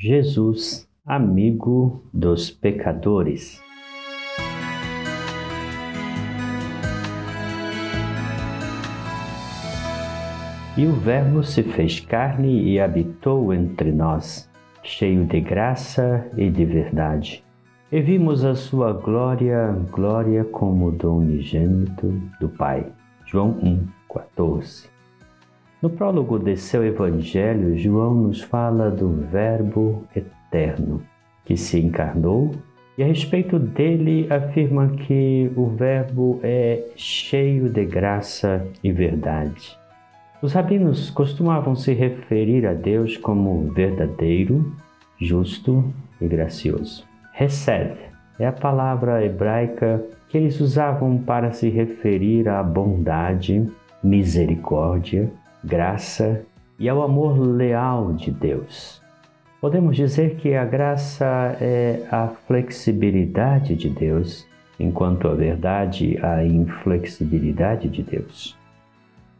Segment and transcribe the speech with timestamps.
[0.00, 3.60] Jesus, amigo dos pecadores.
[10.76, 14.48] E o Verbo se fez carne e habitou entre nós,
[14.84, 17.44] cheio de graça e de verdade.
[17.90, 22.06] E vimos a sua glória, glória como do unigênito
[22.40, 22.86] do Pai.
[23.26, 23.84] João 1,
[24.14, 24.97] 14.
[25.80, 31.00] No prólogo de seu Evangelho, João nos fala do Verbo eterno,
[31.44, 32.52] que se encarnou,
[32.96, 39.78] e a respeito dele afirma que o Verbo é cheio de graça e verdade.
[40.42, 44.72] Os rabinos costumavam se referir a Deus como verdadeiro,
[45.16, 45.84] justo
[46.20, 47.04] e gracioso.
[47.32, 53.66] Recebe é a palavra hebraica que eles usavam para se referir à bondade,
[54.02, 55.30] misericórdia,
[55.64, 56.42] graça
[56.78, 59.02] e ao amor leal de Deus.
[59.60, 64.46] Podemos dizer que a graça é a flexibilidade de Deus,
[64.78, 68.56] enquanto a verdade a inflexibilidade de Deus.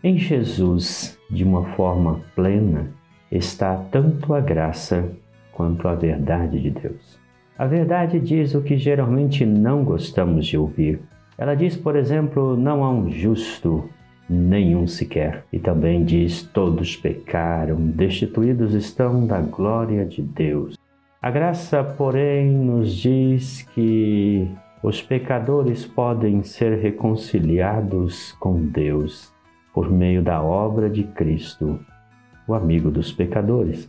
[0.02, 2.91] Em Jesus, de uma forma plena,
[3.30, 5.08] está tanto a graça
[5.53, 7.19] quanto a verdade de Deus.
[7.56, 11.00] A verdade diz o que geralmente não gostamos de ouvir.
[11.36, 13.88] Ela diz, por exemplo, não há um justo,
[14.29, 15.45] nenhum sequer.
[15.53, 20.77] E também diz: todos pecaram, destituídos estão da glória de Deus.
[21.21, 24.49] A graça, porém, nos diz que
[24.83, 29.33] os pecadores podem ser reconciliados com Deus
[29.75, 31.79] por meio da obra de Cristo,
[32.47, 33.89] o amigo dos pecadores.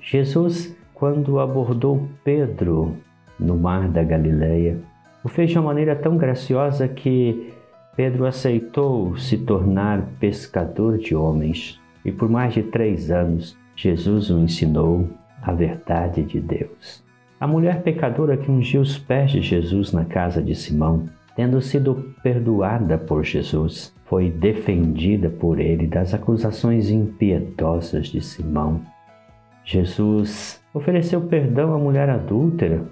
[0.00, 2.96] Jesus, quando abordou Pedro
[3.38, 4.78] no mar da Galileia,
[5.22, 7.52] o fez de uma maneira tão graciosa que
[7.96, 14.38] Pedro aceitou se tornar pescador de homens e por mais de três anos Jesus o
[14.38, 15.08] ensinou
[15.42, 17.02] a verdade de Deus.
[17.40, 22.14] A mulher pecadora que ungiu os pés de Jesus na casa de Simão, tendo sido
[22.22, 28.82] perdoada por Jesus, foi defendida por ele das acusações impiedosas de Simão.
[29.64, 32.84] Jesus ofereceu perdão à mulher adúltera.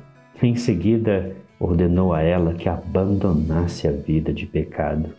[0.42, 1.34] Em seguida,
[1.64, 5.10] ordenou a ela que abandonasse a vida de pecado.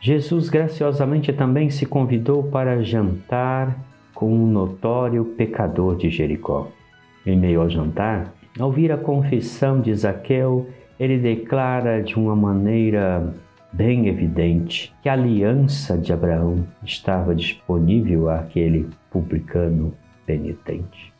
[0.00, 3.76] Jesus graciosamente também se convidou para jantar
[4.14, 6.68] com um notório pecador de Jericó.
[7.26, 10.68] Em meio ao jantar, ao ouvir a confissão de Zaqueu,
[10.98, 13.34] ele declara de uma maneira
[13.72, 19.92] bem evidente que a aliança de Abraão estava disponível àquele publicano
[20.24, 21.12] penitente.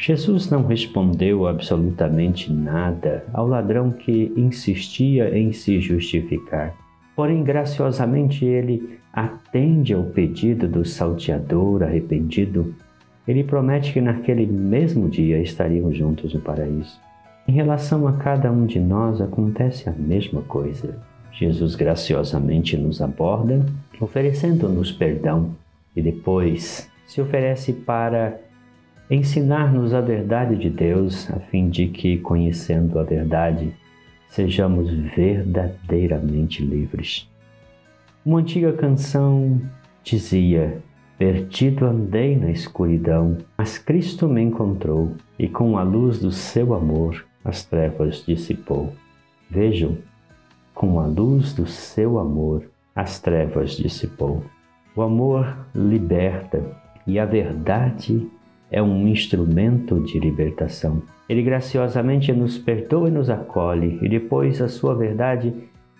[0.00, 6.72] Jesus não respondeu absolutamente nada ao ladrão que insistia em se justificar.
[7.16, 12.72] Porém, graciosamente ele atende ao pedido do salteador arrependido.
[13.26, 17.00] Ele promete que naquele mesmo dia estariam juntos no paraíso.
[17.48, 20.96] Em relação a cada um de nós acontece a mesma coisa.
[21.32, 23.66] Jesus graciosamente nos aborda,
[24.00, 25.50] oferecendo-nos perdão
[25.96, 28.38] e depois se oferece para
[29.10, 33.72] ensinar-nos a verdade de Deus, a fim de que, conhecendo a verdade,
[34.28, 37.28] sejamos verdadeiramente livres.
[38.24, 39.60] Uma antiga canção
[40.02, 40.82] dizia:
[41.16, 47.24] Perdido andei na escuridão, mas Cristo me encontrou e com a luz do seu amor
[47.44, 48.92] as trevas dissipou.
[49.50, 49.96] Vejam
[50.74, 54.44] com a luz do seu amor, as trevas dissipou.
[54.94, 56.62] O amor liberta
[57.06, 58.28] e a verdade
[58.70, 61.02] é um instrumento de libertação.
[61.28, 65.52] Ele graciosamente nos perdoa e nos acolhe, e depois a sua verdade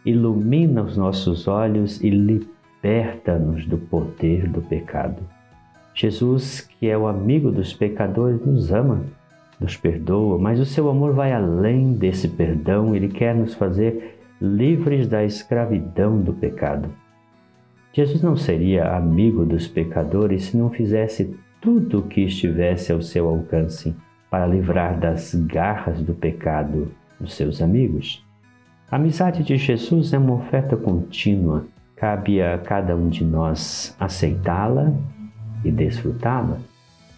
[0.04, 5.22] ilumina os nossos olhos e liberta-nos do poder do pecado.
[5.94, 9.04] Jesus, que é o amigo dos pecadores, nos ama,
[9.60, 15.08] nos perdoa, mas o seu amor vai além desse perdão, ele quer nos fazer livres
[15.08, 16.88] da escravidão do pecado.
[17.92, 23.28] Jesus não seria amigo dos pecadores se não fizesse tudo o que estivesse ao seu
[23.28, 23.94] alcance
[24.30, 28.24] para livrar das garras do pecado os seus amigos.
[28.90, 31.66] A amizade de Jesus é uma oferta contínua.
[31.96, 34.92] Cabe a cada um de nós aceitá-la
[35.64, 36.58] e desfrutá-la.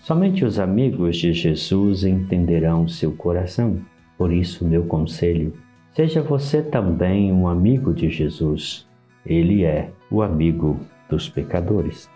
[0.02, 3.78] Somente os amigos de Jesus entenderão seu coração.
[4.16, 5.52] Por isso, meu conselho
[5.92, 8.86] Seja você também um amigo de Jesus.
[9.26, 10.78] Ele é o amigo
[11.08, 12.08] dos pecadores.